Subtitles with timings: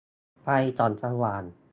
[0.41, 0.47] ไฟ
[0.77, 1.43] ส่องสว่าง